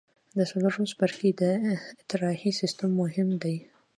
د 0.37 0.39
څلورم 0.51 0.83
څپرکي 0.91 1.29
د 1.41 1.43
اطراحي 2.01 2.51
سیستم 2.59 2.89
مهم 3.01 3.29
دی. 3.43 3.57